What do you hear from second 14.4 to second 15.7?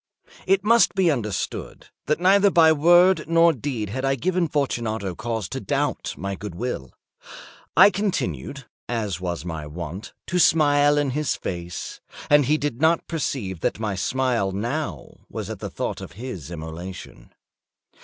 now was at the